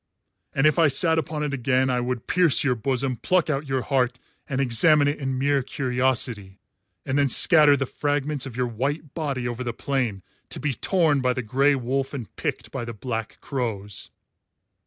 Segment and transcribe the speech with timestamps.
[0.55, 3.83] And if I sat upon it again I would pierce your bosom, pluck out your
[3.83, 4.17] heart
[4.49, 6.57] and examine it in mere curiosity,
[7.05, 11.21] and then scatter the fragments of your white body over the plain, to be torn
[11.21, 14.09] by the grey wolf and picked by the black crows."